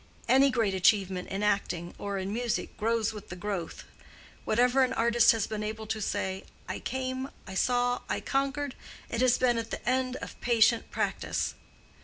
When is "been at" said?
9.37-9.69